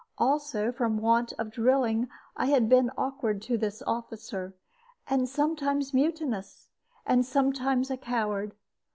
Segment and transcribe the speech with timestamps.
[0.17, 4.55] Also, from want of drilling, I had been awkward to this officer,
[5.05, 6.69] and sometimes mutinous,
[7.05, 8.55] and sometimes a coward.